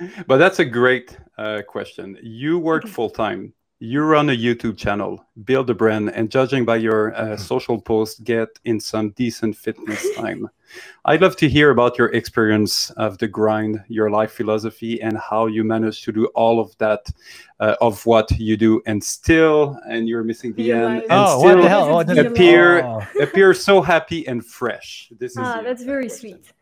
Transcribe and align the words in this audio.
but 0.26 0.38
that's 0.38 0.58
a 0.58 0.64
great 0.64 1.16
uh, 1.38 1.62
question. 1.66 2.18
You 2.22 2.58
work 2.58 2.86
full 2.86 3.10
time. 3.10 3.52
You 3.82 4.02
run 4.02 4.28
a 4.28 4.36
YouTube 4.36 4.76
channel, 4.76 5.24
build 5.44 5.70
a 5.70 5.74
brand, 5.74 6.10
and 6.10 6.30
judging 6.30 6.66
by 6.66 6.76
your 6.76 7.14
uh, 7.14 7.38
social 7.38 7.80
posts, 7.80 8.20
get 8.20 8.48
in 8.66 8.78
some 8.78 9.10
decent 9.12 9.56
fitness 9.56 10.06
time. 10.16 10.50
I'd 11.06 11.22
love 11.22 11.34
to 11.36 11.48
hear 11.48 11.70
about 11.70 11.96
your 11.96 12.08
experience 12.12 12.90
of 12.90 13.16
the 13.16 13.26
grind, 13.26 13.82
your 13.88 14.10
life 14.10 14.32
philosophy, 14.32 15.00
and 15.00 15.16
how 15.16 15.46
you 15.46 15.64
manage 15.64 16.02
to 16.02 16.12
do 16.12 16.26
all 16.34 16.60
of 16.60 16.76
that 16.76 17.08
uh, 17.58 17.76
of 17.80 18.04
what 18.04 18.30
you 18.38 18.58
do, 18.58 18.82
and 18.84 19.02
still, 19.02 19.80
and 19.88 20.06
you're 20.06 20.24
missing 20.24 20.52
the 20.52 20.72
end, 20.72 21.00
and 21.04 21.10
Oh, 21.10 21.38
still 21.38 21.56
what 21.56 21.62
the 21.62 21.68
hell? 21.70 21.88
Oh, 21.94 22.00
appear 22.00 22.82
Oh. 22.84 23.02
appear 23.18 23.54
so 23.54 23.80
happy 23.80 24.28
and 24.28 24.44
fresh. 24.44 25.10
This 25.18 25.32
is 25.32 25.38
Ah, 25.38 25.56
the 25.56 25.62
that's 25.64 25.84
very 25.84 26.08
question. 26.08 26.32
sweet. 26.42 26.52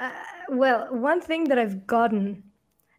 Uh, 0.00 0.10
well, 0.48 0.88
one 0.90 1.20
thing 1.20 1.44
that 1.44 1.60
I've 1.60 1.86
gotten 1.86 2.42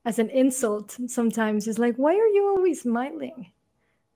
as 0.05 0.19
an 0.19 0.29
insult 0.29 0.97
sometimes 1.07 1.67
is 1.67 1.77
like, 1.79 1.95
"Why 1.95 2.13
are 2.13 2.31
you 2.37 2.47
always 2.55 2.81
smiling?" 2.81 3.51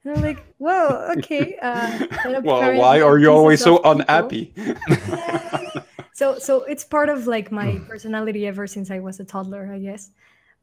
And 0.04 0.18
I'm 0.18 0.24
like, 0.24 0.44
"Well, 0.60 1.12
okay." 1.18 1.58
Uh, 1.62 2.08
Well, 2.44 2.78
why 2.78 3.02
are 3.02 3.18
you 3.18 3.30
always 3.32 3.62
so 3.62 3.78
people- 3.78 3.92
unhappy? 3.92 4.54
so 6.16 6.40
so 6.40 6.64
it's 6.64 6.84
part 6.84 7.10
of 7.10 7.28
like 7.28 7.52
my 7.52 7.78
personality 7.90 8.48
ever 8.48 8.66
since 8.66 8.90
i 8.90 9.00
was 9.00 9.20
a 9.20 9.26
toddler 9.26 9.70
i 9.72 9.78
guess 9.78 10.12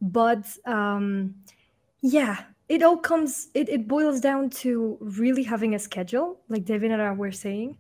but 0.01 0.45
um 0.65 1.35
yeah 2.01 2.45
it 2.69 2.83
all 2.83 2.97
comes 2.97 3.49
it, 3.55 3.69
it 3.69 3.87
boils 3.87 4.19
down 4.21 4.49
to 4.49 4.97
really 5.01 5.43
having 5.43 5.75
a 5.75 5.79
schedule 5.79 6.41
like 6.49 6.65
david 6.65 6.91
and 6.91 7.03
i 7.03 7.13
were 7.13 7.31
saying 7.31 7.77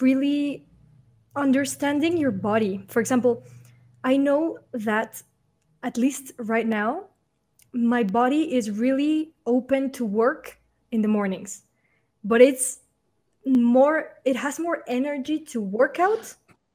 really 0.00 0.66
understanding 1.34 2.16
your 2.16 2.30
body 2.30 2.84
for 2.88 3.00
example 3.00 3.42
i 4.04 4.16
know 4.16 4.58
that 4.72 5.22
at 5.82 5.96
least 5.96 6.32
right 6.38 6.66
now 6.66 7.04
my 7.72 8.02
body 8.02 8.54
is 8.54 8.70
really 8.70 9.32
open 9.44 9.90
to 9.92 10.04
work 10.04 10.58
in 10.90 11.02
the 11.02 11.08
mornings 11.08 11.62
but 12.24 12.40
it's 12.40 12.80
more 13.46 14.12
it 14.24 14.36
has 14.36 14.58
more 14.58 14.82
energy 14.88 15.38
to 15.38 15.60
work 15.60 16.00
out 16.00 16.34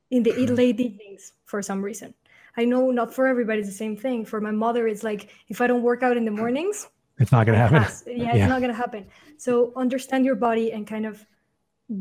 in 0.09 0.23
the 0.23 0.31
mm-hmm. 0.31 0.55
late 0.55 0.79
evenings 0.79 1.33
for 1.45 1.61
some 1.61 1.81
reason. 1.81 2.13
I 2.57 2.66
know 2.66 2.91
not 2.91 3.13
for 3.13 3.27
everybody 3.27 3.59
it's 3.59 3.69
the 3.69 3.75
same 3.75 3.97
thing. 3.97 4.25
For 4.25 4.39
my 4.41 4.52
mother 4.52 4.88
it's 4.88 5.03
like 5.03 5.29
if 5.49 5.59
i 5.61 5.67
don't 5.67 5.83
work 5.83 6.02
out 6.03 6.17
in 6.17 6.25
the 6.25 6.31
mornings 6.31 6.88
It's 7.19 7.31
not 7.31 7.45
going 7.45 7.57
to 7.57 7.63
happen. 7.66 7.83
has- 7.83 8.03
yeah, 8.07 8.16
Yeah. 8.16 8.35
it's 8.35 8.49
not 8.49 8.61
going 8.61 8.72
to 8.72 8.81
happen. 8.85 9.05
So 9.38 9.73
understand 9.75 10.25
your 10.25 10.35
body 10.35 10.72
and 10.72 10.88
kind 10.88 11.05
of 11.05 11.25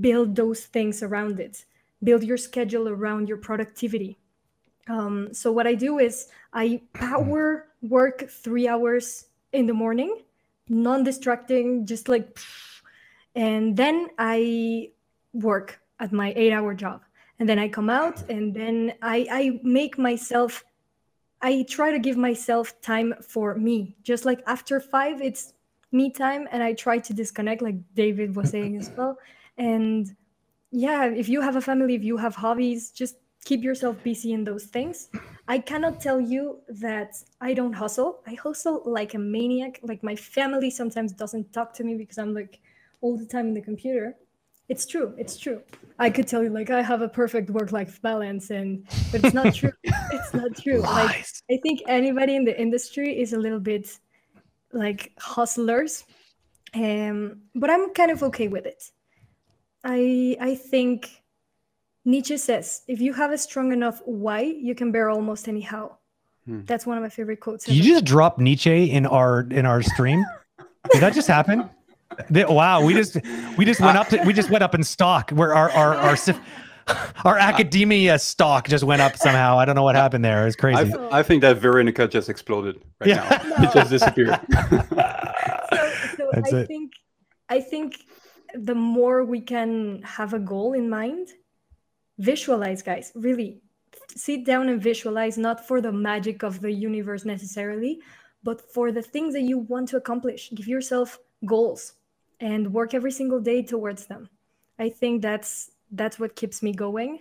build 0.00 0.36
those 0.36 0.60
things 0.64 1.02
around 1.02 1.40
it. 1.40 1.64
Build 2.02 2.22
your 2.22 2.38
schedule 2.38 2.88
around 2.88 3.28
your 3.28 3.36
productivity 3.36 4.18
um, 4.90 5.32
so 5.32 5.52
what 5.52 5.66
i 5.66 5.74
do 5.74 5.98
is 5.98 6.28
i 6.52 6.80
power 6.92 7.68
work 7.82 8.28
three 8.28 8.66
hours 8.68 9.26
in 9.52 9.66
the 9.66 9.74
morning 9.74 10.12
non-distracting 10.68 11.86
just 11.86 12.08
like 12.08 12.38
and 13.34 13.76
then 13.76 14.08
i 14.18 14.90
work 15.32 15.80
at 15.98 16.12
my 16.12 16.32
eight 16.36 16.52
hour 16.52 16.74
job. 16.74 17.02
And 17.38 17.48
then 17.48 17.58
i 17.58 17.68
come 17.68 17.88
out 17.88 18.28
and 18.28 18.54
then 18.54 18.94
i 19.02 19.26
i 19.30 19.60
make 19.62 19.98
myself 19.98 20.64
i 21.40 21.64
try 21.68 21.90
to 21.90 21.98
give 21.98 22.16
myself 22.16 22.80
time 22.82 23.14
for 23.22 23.54
me. 23.54 23.96
Just 24.02 24.24
like 24.24 24.42
after 24.46 24.80
five 24.80 25.22
it's 25.22 25.54
me 25.92 26.10
time 26.10 26.46
and 26.52 26.62
i 26.62 26.72
try 26.72 26.98
to 26.98 27.12
disconnect 27.12 27.62
like 27.62 27.76
david 27.94 28.36
was 28.36 28.50
saying 28.50 28.76
as 28.76 28.90
well. 28.96 29.18
And 29.56 30.14
yeah 30.70 31.06
if 31.06 31.28
you 31.28 31.40
have 31.40 31.56
a 31.56 31.60
family 31.60 31.94
if 31.94 32.04
you 32.04 32.16
have 32.16 32.34
hobbies 32.34 32.90
just 32.90 33.16
keep 33.44 33.62
yourself 33.62 34.02
busy 34.02 34.32
in 34.32 34.44
those 34.44 34.64
things. 34.64 35.08
I 35.48 35.58
cannot 35.58 36.00
tell 36.00 36.20
you 36.20 36.58
that 36.68 37.16
i 37.40 37.54
don't 37.54 37.72
hustle. 37.72 38.20
I 38.26 38.34
hustle 38.34 38.82
like 38.84 39.14
a 39.14 39.18
maniac. 39.18 39.80
Like 39.82 40.02
my 40.02 40.16
family 40.16 40.70
sometimes 40.70 41.12
doesn't 41.12 41.52
talk 41.52 41.72
to 41.74 41.84
me 41.84 41.94
because 41.96 42.18
i'm 42.18 42.34
like 42.34 42.60
all 43.00 43.16
the 43.16 43.26
time 43.26 43.48
in 43.48 43.54
the 43.54 43.62
computer. 43.62 44.16
It's 44.68 44.86
true. 44.86 45.14
It's 45.18 45.36
true. 45.36 45.62
I 45.98 46.10
could 46.10 46.28
tell 46.28 46.42
you 46.42 46.50
like 46.50 46.70
i 46.70 46.82
have 46.82 47.02
a 47.02 47.08
perfect 47.08 47.50
work 47.50 47.72
life 47.72 48.00
balance 48.02 48.50
and 48.50 48.86
but 49.10 49.24
it's 49.24 49.34
not 49.34 49.54
true. 49.60 49.72
It's 49.84 50.34
not 50.34 50.56
true. 50.56 50.80
Like 50.80 51.26
i 51.50 51.56
think 51.62 51.82
anybody 51.88 52.36
in 52.36 52.44
the 52.44 52.58
industry 52.60 53.20
is 53.20 53.32
a 53.32 53.38
little 53.38 53.60
bit 53.60 53.98
like 54.72 55.12
hustlers 55.18 56.04
um 56.74 57.40
but 57.56 57.68
i'm 57.68 57.92
kind 57.94 58.12
of 58.12 58.22
okay 58.22 58.48
with 58.48 58.66
it. 58.66 58.82
I 59.82 60.36
i 60.40 60.54
think 60.54 61.19
nietzsche 62.04 62.36
says 62.36 62.82
if 62.88 63.00
you 63.00 63.12
have 63.12 63.30
a 63.32 63.38
strong 63.38 63.72
enough 63.72 64.00
why 64.04 64.40
you 64.40 64.74
can 64.74 64.90
bear 64.92 65.10
almost 65.10 65.48
anyhow 65.48 65.90
Hmm. 66.46 66.62
that's 66.64 66.86
one 66.86 66.96
of 66.96 67.02
my 67.02 67.10
favorite 67.10 67.38
quotes 67.40 67.66
Did 67.66 67.74
you 67.76 67.82
just 67.82 68.06
drop 68.06 68.38
Nietzsche 68.38 68.90
in 68.90 69.04
our 69.04 69.46
in 69.50 69.66
our 69.66 69.82
stream? 69.82 70.24
Did 70.90 71.02
that 71.02 71.12
just 71.12 71.28
happen? 71.28 71.68
Th- 72.32 72.48
Wow, 72.48 72.82
we 72.82 72.94
just 72.94 73.18
we 73.58 73.66
just 73.66 73.78
went 73.80 73.98
up 73.98 74.08
to, 74.08 74.22
we 74.24 74.32
just 74.32 74.48
went 74.48 74.64
up 74.64 74.74
in 74.74 74.82
stock. 74.82 75.30
Where 75.32 75.54
our 75.54 75.70
our 75.70 75.94
our 75.96 76.16
sif- 76.16 76.40
our 77.26 77.36
academia 77.36 78.18
stock 78.18 78.68
just 78.68 78.84
went 78.84 79.02
up 79.02 79.18
somehow. 79.18 79.58
I 79.58 79.66
don't 79.66 79.74
know 79.76 79.82
what 79.82 79.96
happened 79.96 80.24
there. 80.24 80.46
It's 80.46 80.56
crazy. 80.56 80.84
th- 80.84 80.96
I 81.12 81.22
think 81.22 81.42
that 81.42 81.58
Veronica 81.58 82.08
just 82.08 82.30
exploded 82.30 82.80
right 83.00 83.10
Yeah. 83.10 83.28
now. 83.58 83.64
It 83.68 83.72
just 83.74 83.90
disappeared. 83.90 84.40
so, 84.50 85.92
so 86.16 86.30
That's 86.32 86.52
I 86.54 86.58
it. 86.60 86.66
think 86.68 86.92
I 87.50 87.60
think 87.60 87.96
the 88.54 88.74
more 88.74 89.24
we 89.26 89.42
can 89.42 90.00
have 90.04 90.32
a 90.32 90.38
goal 90.38 90.72
in 90.72 90.88
mind, 90.88 91.28
visualize, 92.20 92.82
guys. 92.82 93.12
Really, 93.14 93.60
sit 94.14 94.44
down 94.44 94.68
and 94.68 94.80
visualize, 94.80 95.36
not 95.38 95.66
for 95.66 95.80
the 95.80 95.92
magic 95.92 96.42
of 96.42 96.60
the 96.60 96.70
universe 96.70 97.24
necessarily, 97.24 98.00
but 98.42 98.60
for 98.72 98.92
the 98.92 99.02
things 99.02 99.34
that 99.34 99.42
you 99.42 99.58
want 99.58 99.88
to 99.88 99.96
accomplish. 99.96 100.50
Give 100.54 100.68
yourself 100.68 101.18
goals 101.44 101.94
and 102.38 102.72
work 102.72 102.94
every 102.94 103.10
single 103.12 103.40
day 103.40 103.62
towards 103.62 104.06
them. 104.06 104.28
I 104.78 104.88
think 104.88 105.22
that's 105.22 105.72
that's 105.92 106.18
what 106.18 106.36
keeps 106.36 106.62
me 106.62 106.72
going. 106.72 107.20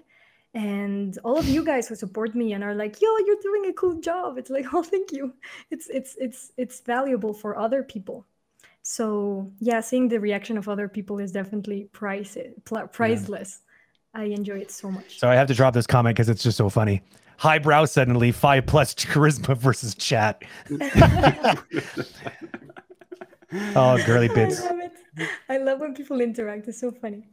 And 0.54 1.18
all 1.24 1.38
of 1.38 1.48
you 1.48 1.64
guys 1.64 1.88
who 1.88 1.96
support 1.96 2.34
me 2.34 2.54
and 2.54 2.64
are 2.64 2.74
like, 2.74 3.02
"Yo, 3.02 3.08
you're 3.26 3.42
doing 3.42 3.66
a 3.66 3.74
cool 3.74 4.00
job." 4.00 4.38
It's 4.38 4.50
like, 4.50 4.66
"Oh, 4.74 4.84
thank 4.84 5.12
you." 5.12 5.34
It's 5.72 5.88
it's 5.90 6.16
it's 6.20 6.52
it's 6.58 6.80
valuable 6.82 7.34
for 7.34 7.58
other 7.58 7.84
people. 7.84 8.26
So 8.82 9.52
yeah, 9.60 9.82
seeing 9.82 10.08
the 10.08 10.20
reaction 10.20 10.58
of 10.58 10.68
other 10.68 10.88
people 10.88 11.20
is 11.20 11.32
definitely 11.32 11.90
price 11.92 12.38
priceless. 12.92 13.62
I 14.14 14.24
enjoy 14.26 14.60
it 14.60 14.72
so 14.72 14.90
much. 14.92 15.20
So 15.20 15.30
I 15.30 15.36
have 15.36 15.48
to 15.48 15.54
drop 15.54 15.74
this 15.74 15.88
comment 15.88 16.16
because 16.16 16.30
it's 16.30 16.44
just 16.44 16.58
so 16.58 16.70
funny. 16.70 17.02
Highbrow 17.38 17.86
suddenly 17.86 18.32
five 18.32 18.66
plus 18.66 18.94
charisma 18.96 19.56
versus 19.58 19.96
chat. 19.96 20.44
Oh, 23.76 23.98
girly 24.06 24.28
bits. 24.28 24.62
I 24.62 24.70
bits. 24.70 24.70
love 24.70 24.80
it. 25.18 25.30
I 25.50 25.58
love 25.58 25.80
when 25.80 25.96
people 25.96 26.22
interact. 26.22 26.68
It's 26.68 26.80
so 26.80 26.92
funny. 26.92 27.28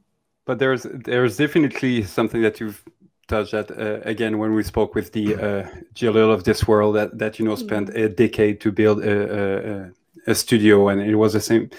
But 0.46 0.58
there's 0.58 0.84
there's 0.84 1.36
definitely 1.36 2.04
something 2.04 2.40
that 2.42 2.58
you've 2.60 2.82
touched 3.28 3.52
at 3.52 3.70
uh, 3.70 4.00
again 4.04 4.38
when 4.38 4.54
we 4.54 4.62
spoke 4.62 4.94
with 4.94 5.12
the 5.12 5.34
uh, 5.34 5.68
Jalil 5.94 6.32
of 6.32 6.44
this 6.44 6.66
world 6.66 6.96
that 6.96 7.18
that 7.18 7.38
you 7.38 7.44
know 7.44 7.54
spent 7.56 7.90
a 7.90 8.08
decade 8.08 8.60
to 8.62 8.72
build 8.72 9.04
a, 9.04 9.10
a, 9.10 9.72
a- 9.72 9.90
a 10.28 10.34
studio 10.34 10.88
and 10.88 11.00
it 11.02 11.14
was 11.16 11.34
the 11.34 11.40
same 11.40 11.70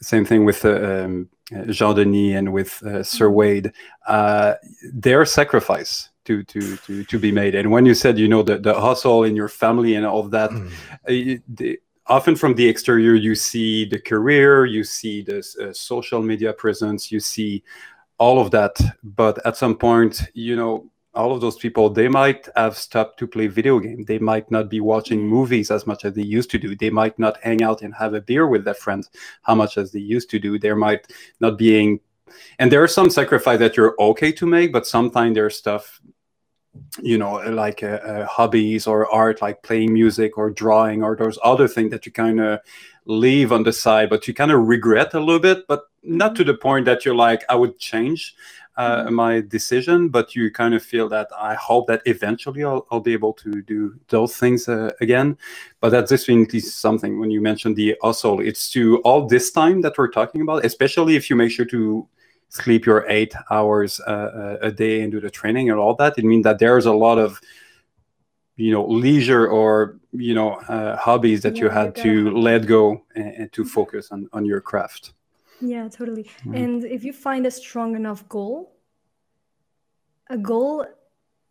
same 0.00 0.24
thing 0.24 0.44
with 0.44 0.64
uh, 0.64 0.70
um, 1.04 1.28
Jean 1.70 1.94
Denis 1.96 2.36
and 2.36 2.52
with 2.52 2.82
uh, 2.82 3.02
Sir 3.02 3.30
Wade. 3.30 3.72
Uh, 4.06 4.54
their 4.92 5.24
sacrifice 5.24 6.10
to 6.24 6.42
to 6.44 6.76
to 6.78 7.04
to 7.04 7.18
be 7.18 7.32
made. 7.32 7.54
And 7.54 7.70
when 7.70 7.86
you 7.86 7.94
said 7.94 8.18
you 8.18 8.28
know 8.28 8.42
the 8.42 8.58
the 8.58 8.74
hustle 8.74 9.24
in 9.24 9.36
your 9.36 9.48
family 9.48 9.94
and 9.96 10.06
all 10.06 10.20
of 10.20 10.30
that, 10.30 10.50
Mm. 10.50 10.68
uh, 11.38 11.40
the, 11.48 11.80
often 12.06 12.36
from 12.36 12.54
the 12.54 12.68
exterior 12.68 13.14
you 13.14 13.34
see 13.34 13.84
the 13.84 13.98
career 13.98 14.66
you 14.66 14.82
see 14.84 15.22
the 15.22 15.38
uh, 15.38 15.72
social 15.72 16.20
media 16.20 16.52
presence 16.52 17.12
you 17.12 17.20
see 17.20 17.62
all 18.18 18.40
of 18.40 18.50
that 18.50 18.74
but 19.02 19.38
at 19.46 19.56
some 19.56 19.74
point 19.76 20.22
you 20.34 20.56
know 20.56 20.90
all 21.14 21.32
of 21.32 21.40
those 21.40 21.56
people 21.56 21.90
they 21.90 22.08
might 22.08 22.48
have 22.56 22.76
stopped 22.76 23.18
to 23.18 23.26
play 23.26 23.46
video 23.46 23.78
game. 23.78 24.04
They 24.04 24.18
might 24.18 24.50
not 24.50 24.70
be 24.70 24.80
watching 24.80 25.20
movies 25.26 25.70
as 25.70 25.86
much 25.86 26.04
as 26.04 26.14
they 26.14 26.22
used 26.22 26.50
to 26.50 26.58
do. 26.58 26.74
They 26.74 26.90
might 26.90 27.18
not 27.18 27.42
hang 27.42 27.62
out 27.62 27.82
and 27.82 27.94
have 27.94 28.14
a 28.14 28.20
beer 28.20 28.46
with 28.46 28.64
their 28.64 28.74
friends 28.74 29.10
how 29.42 29.54
much 29.54 29.76
as 29.76 29.92
they 29.92 30.00
used 30.00 30.30
to 30.30 30.38
do. 30.38 30.58
There 30.58 30.76
might 30.76 31.06
not 31.40 31.58
being 31.58 32.00
and 32.58 32.72
there 32.72 32.82
are 32.82 32.88
some 32.88 33.10
sacrifice 33.10 33.58
that 33.58 33.76
you're 33.76 33.94
okay 33.98 34.32
to 34.32 34.46
make 34.46 34.72
but 34.72 34.86
sometimes 34.86 35.34
there's 35.34 35.56
stuff 35.56 36.00
you 37.00 37.18
know 37.18 37.34
like 37.50 37.82
uh, 37.82 37.86
uh, 37.86 38.26
hobbies 38.26 38.86
or 38.86 39.10
art 39.12 39.42
like 39.42 39.62
playing 39.62 39.92
music 39.92 40.38
or 40.38 40.50
drawing 40.50 41.02
or 41.02 41.16
those 41.16 41.38
other 41.44 41.68
things 41.68 41.90
that 41.90 42.06
you 42.06 42.12
kind 42.12 42.40
of 42.40 42.60
leave 43.04 43.52
on 43.52 43.62
the 43.62 43.72
side 43.72 44.08
but 44.08 44.26
you 44.26 44.32
kind 44.32 44.50
of 44.50 44.66
regret 44.66 45.12
a 45.12 45.20
little 45.20 45.40
bit 45.40 45.66
but 45.68 45.82
not 46.02 46.34
to 46.34 46.44
the 46.44 46.54
point 46.54 46.86
that 46.86 47.04
you're 47.04 47.14
like 47.14 47.42
i 47.50 47.54
would 47.54 47.78
change 47.78 48.34
uh, 48.76 49.10
my 49.10 49.40
decision 49.40 50.08
but 50.08 50.34
you 50.34 50.50
kind 50.50 50.74
of 50.74 50.82
feel 50.82 51.08
that 51.08 51.28
i 51.38 51.54
hope 51.54 51.86
that 51.86 52.00
eventually 52.06 52.64
i'll, 52.64 52.86
I'll 52.90 53.00
be 53.00 53.12
able 53.12 53.32
to 53.34 53.62
do 53.62 53.94
those 54.08 54.36
things 54.36 54.68
uh, 54.68 54.90
again. 55.00 55.36
But 55.80 55.90
that's 55.90 56.10
definitely 56.10 56.60
something 56.60 57.20
when 57.20 57.30
you 57.30 57.40
mentioned 57.40 57.76
the 57.76 57.96
hustle 58.02 58.40
it's 58.40 58.70
to 58.70 58.98
all 58.98 59.26
this 59.26 59.50
time 59.50 59.80
that 59.82 59.98
we're 59.98 60.08
talking 60.08 60.40
about 60.40 60.64
especially 60.64 61.16
if 61.16 61.28
you 61.28 61.36
make 61.36 61.50
sure 61.50 61.66
to 61.66 62.08
sleep 62.48 62.86
your 62.86 63.08
eight 63.08 63.34
hours 63.50 64.00
uh, 64.00 64.58
a 64.60 64.70
day 64.70 65.00
and 65.02 65.12
do 65.12 65.20
the 65.20 65.30
training 65.30 65.70
and 65.70 65.78
all 65.78 65.94
that 65.94 66.18
it 66.18 66.24
means 66.24 66.44
that 66.44 66.58
there's 66.58 66.86
a 66.86 66.92
lot 66.92 67.18
of 67.18 67.40
you 68.56 68.70
know 68.70 68.86
leisure 68.86 69.46
or 69.48 69.98
you 70.12 70.34
know 70.34 70.52
uh, 70.68 70.96
hobbies 70.96 71.42
that 71.42 71.56
Yeah, 71.56 71.62
you 71.62 71.68
had 71.70 71.94
to 71.96 72.30
let 72.30 72.66
go 72.66 73.02
and, 73.14 73.34
and 73.34 73.52
to 73.52 73.64
focus 73.64 74.12
on 74.12 74.28
on 74.32 74.44
your 74.44 74.60
craft 74.60 75.12
Yeah, 75.62 75.88
totally. 75.88 76.24
Mhm. 76.44 76.56
And 76.56 76.84
if 76.84 77.04
you 77.04 77.12
find 77.12 77.46
a 77.46 77.50
strong 77.50 77.94
enough 77.94 78.28
goal, 78.28 78.72
a 80.28 80.36
goal 80.36 80.84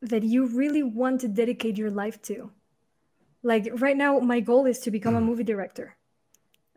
that 0.01 0.23
you 0.23 0.45
really 0.47 0.83
want 0.83 1.21
to 1.21 1.27
dedicate 1.27 1.77
your 1.77 1.91
life 1.91 2.21
to. 2.23 2.51
Like 3.43 3.69
right 3.81 3.97
now, 3.97 4.19
my 4.19 4.39
goal 4.39 4.65
is 4.65 4.79
to 4.81 4.91
become 4.91 5.15
a 5.15 5.21
movie 5.21 5.43
director. 5.43 5.95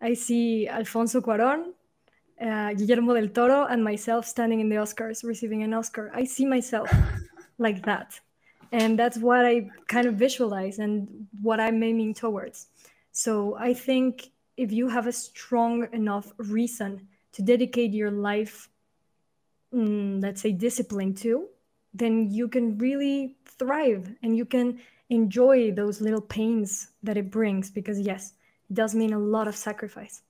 I 0.00 0.14
see 0.14 0.68
Alfonso 0.68 1.20
Cuarón, 1.20 1.72
uh, 2.40 2.74
Guillermo 2.74 3.14
del 3.14 3.28
Toro, 3.28 3.64
and 3.66 3.82
myself 3.82 4.26
standing 4.26 4.60
in 4.60 4.68
the 4.68 4.76
Oscars 4.76 5.24
receiving 5.24 5.62
an 5.62 5.74
Oscar. 5.74 6.10
I 6.14 6.24
see 6.24 6.46
myself 6.46 6.90
like 7.58 7.84
that. 7.84 8.20
And 8.72 8.98
that's 8.98 9.18
what 9.18 9.44
I 9.44 9.70
kind 9.88 10.06
of 10.06 10.14
visualize 10.14 10.78
and 10.78 11.26
what 11.42 11.60
I'm 11.60 11.82
aiming 11.82 12.14
towards. 12.14 12.68
So 13.12 13.56
I 13.56 13.72
think 13.72 14.30
if 14.56 14.72
you 14.72 14.88
have 14.88 15.06
a 15.06 15.12
strong 15.12 15.88
enough 15.92 16.32
reason 16.38 17.08
to 17.34 17.42
dedicate 17.42 17.92
your 17.92 18.10
life, 18.10 18.68
mm, 19.72 20.22
let's 20.22 20.40
say, 20.40 20.52
discipline 20.52 21.14
to, 21.14 21.48
then 21.92 22.30
you 22.30 22.48
can 22.48 22.76
really 22.78 23.36
thrive 23.44 24.12
and 24.22 24.36
you 24.36 24.44
can 24.44 24.80
enjoy 25.10 25.70
those 25.70 26.00
little 26.00 26.20
pains 26.20 26.88
that 27.02 27.16
it 27.16 27.30
brings 27.30 27.70
because, 27.70 28.00
yes, 28.00 28.32
it 28.68 28.74
does 28.74 28.94
mean 28.94 29.12
a 29.12 29.18
lot 29.18 29.46
of 29.46 29.54
sacrifice. 29.54 30.22